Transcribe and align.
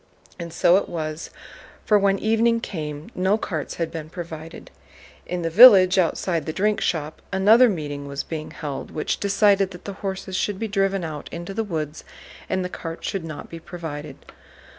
And 0.39 0.51
so 0.51 0.77
it 0.77 0.89
was, 0.89 1.29
for 1.85 1.99
when 1.99 2.17
evening 2.17 2.59
came 2.59 3.11
no 3.13 3.37
carts 3.37 3.75
had 3.75 3.91
been 3.91 4.09
provided. 4.09 4.71
In 5.27 5.43
the 5.43 5.49
village, 5.51 5.99
outside 5.99 6.47
the 6.47 6.51
drink 6.53 6.81
shop, 6.81 7.21
another 7.31 7.69
meeting 7.69 8.07
was 8.07 8.23
being 8.23 8.49
held, 8.49 8.89
which 8.89 9.19
decided 9.19 9.69
that 9.69 9.85
the 9.85 9.93
horses 10.01 10.35
should 10.35 10.57
be 10.57 10.67
driven 10.67 11.03
out 11.03 11.29
into 11.31 11.53
the 11.53 11.63
woods 11.63 12.03
and 12.49 12.65
the 12.65 12.67
carts 12.67 13.07
should 13.07 13.23
not 13.23 13.47
be 13.47 13.59
provided. 13.59 14.15